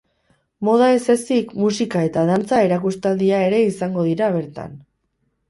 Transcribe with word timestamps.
Moda 0.69 0.85
ez 0.93 1.03
ezik, 1.13 1.51
musika 1.65 2.01
eta 2.07 2.23
dantza 2.31 2.63
erakustaldia 2.69 3.43
ere 3.51 3.61
izango 3.67 4.09
dira 4.11 4.33
bertan. 4.41 4.77